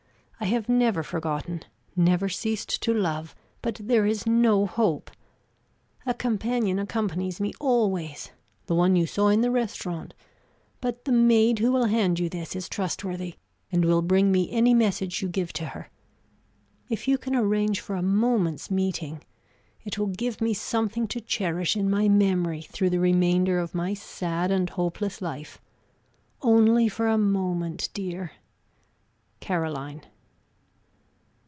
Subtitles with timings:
[0.39, 1.61] I have never forgotten,
[1.95, 5.11] never ceased to love; but there is no hope!
[6.03, 8.31] A companion accompanies me always,
[8.65, 10.15] the one you saw in the restaurant;
[10.81, 13.35] but the maid who will hand you this is trustworthy,
[13.71, 15.91] and will bring me any message you give to her.
[16.89, 19.23] If you can arrange for a moment's meeting
[19.85, 23.93] it will give me something to cherish in my memory through the remainder of my
[23.93, 25.61] sad and hopeless life.
[26.41, 28.31] Only for a moment, dear.
[29.39, 30.01] "Caroline."